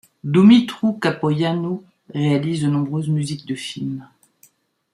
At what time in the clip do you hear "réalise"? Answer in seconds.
2.11-2.63